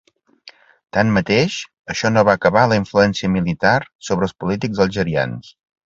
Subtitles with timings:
[0.97, 1.57] Tanmateix,
[1.95, 5.59] això no va acabar la influència militar sobre els polítics algerians.